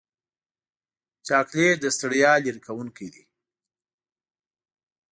[1.27, 3.23] چاکلېټ د ستړیا لرې کوونکی دی.